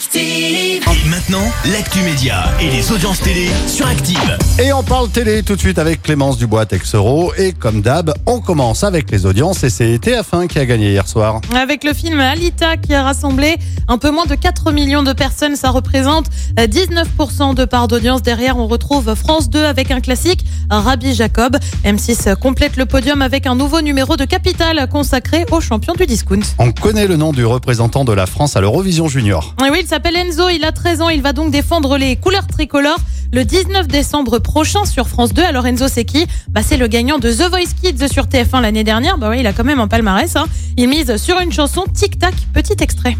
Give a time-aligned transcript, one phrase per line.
[0.00, 0.82] Active.
[1.04, 4.38] Et maintenant, l'actu média et les audiences télé sur Active.
[4.58, 7.34] Et on parle télé tout de suite avec Clémence Dubois Texero.
[7.36, 11.06] Et comme d'hab, on commence avec les audiences et c'est TF1 qui a gagné hier
[11.06, 11.42] soir.
[11.54, 13.56] Avec le film Alita qui a rassemblé
[13.88, 18.22] un peu moins de 4 millions de personnes, ça représente euh, 19% de part d'audience.
[18.22, 21.58] Derrière, on retrouve France 2 avec un classique, Rabbi Jacob.
[21.84, 26.40] M6 complète le podium avec un nouveau numéro de Capital consacré aux champions du discount.
[26.58, 29.54] On connaît le nom du représentant de la France à l'Eurovision Junior.
[29.62, 32.46] Et oui, il s'appelle Enzo, il a 13 ans, il va donc défendre les couleurs
[32.46, 33.00] tricolores
[33.32, 35.42] le 19 décembre prochain sur France 2.
[35.42, 36.28] Alors Enzo, c'est qui?
[36.48, 39.18] Bah, C'est le gagnant de The Voice Kids sur TF1 l'année dernière.
[39.18, 40.36] Bah il a quand même un palmarès.
[40.36, 40.46] Hein.
[40.76, 43.16] Il mise sur une chanson Tic Tac, petit extrait.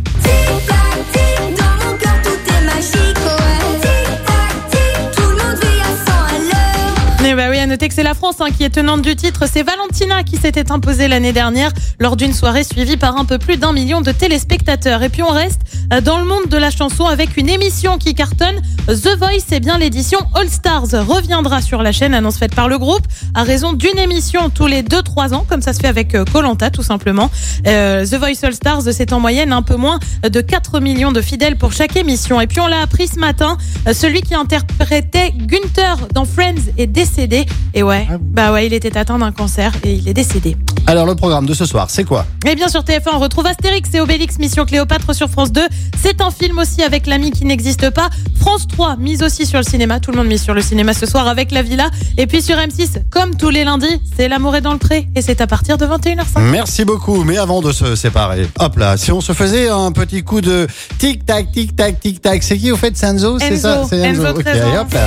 [7.41, 9.45] Bah oui, à noter que c'est la France hein, qui est tenante du titre.
[9.51, 13.57] C'est Valentina qui s'était imposée l'année dernière lors d'une soirée suivie par un peu plus
[13.57, 15.03] d'un million de téléspectateurs.
[15.03, 18.15] Et puis on reste euh, dans le monde de la chanson avec une émission qui
[18.15, 18.60] cartonne.
[18.88, 22.77] The Voice, c'est bien l'édition All Stars reviendra sur la chaîne, annonce faite par le
[22.77, 26.27] groupe, à raison d'une émission tous les 2-3 ans, comme ça se fait avec euh,
[26.30, 27.30] Colanta tout simplement.
[27.66, 31.23] Euh, The Voice All Stars, c'est en moyenne un peu moins de 4 millions de
[31.23, 32.38] fidèles pour chaque émission.
[32.38, 33.57] Et puis on l'a appris ce matin,
[33.95, 37.29] celui qui interprétait Gunther dans Friends est décédé.
[37.74, 40.56] Et ouais, bah ouais, il était atteint d'un cancer et il est décédé.
[40.86, 42.26] Alors le programme de ce soir, c'est quoi?
[42.46, 45.60] Et bien sur TF1, on retrouve Astérix et Obélix Mission Cléopâtre sur France 2.
[46.02, 48.10] C'est un film aussi avec l'ami qui n'existe pas.
[48.40, 50.01] France 3 mise aussi sur le cinéma.
[50.01, 51.90] Tout le monde mise sur le cinéma ce soir avec La Villa.
[52.18, 55.06] Et puis sur M6, comme tous les lundis, c'est L'amour est dans le pré.
[55.14, 56.40] Et c'est à partir de 21h05.
[56.51, 57.23] Merci beaucoup.
[57.23, 60.66] Mais avant de se séparer, hop là, si on se faisait un petit coup de
[60.98, 63.60] tic tac tic tac tic tac, c'est qui au fait Sanzo C'est Enzo.
[63.62, 64.81] ça, c'est Enzo, Ok, 13 ans.
[64.81, 65.00] hop là.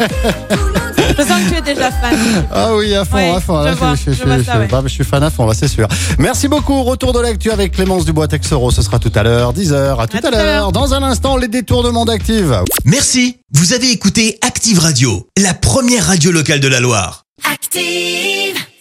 [0.00, 2.16] Je sens que tu es déjà fan.
[2.52, 3.60] Ah oui, à fond, Ouais, à fond.
[3.60, 4.68] je Là, vois, je, je vois ça, ouais.
[4.70, 5.86] bah, je suis fan à fond, là, c'est sûr.
[6.18, 6.82] Merci beaucoup.
[6.84, 8.70] Retour de l'actu avec Clémence Dubois Texero.
[8.70, 10.00] Ce sera tout à l'heure, 10h.
[10.00, 10.44] À tout à, tout à l'heure.
[10.44, 10.72] l'heure.
[10.72, 12.60] Dans un instant, les détournements d'Active.
[12.84, 17.24] Merci, vous avez écouté Active Radio, la première radio locale de la Loire.
[17.52, 18.56] Active.